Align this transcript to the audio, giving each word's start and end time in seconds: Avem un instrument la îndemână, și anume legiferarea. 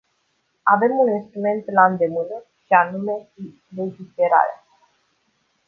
Avem 0.75 0.93
un 1.03 1.09
instrument 1.15 1.61
la 1.71 1.85
îndemână, 1.85 2.43
și 2.65 2.73
anume 2.81 3.27
legiferarea. 3.75 4.63